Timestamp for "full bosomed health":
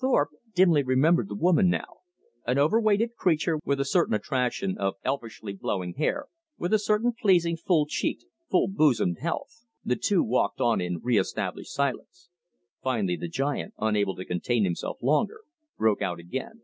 8.50-9.64